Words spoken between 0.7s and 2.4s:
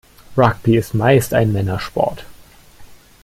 ist meist ein Männersport.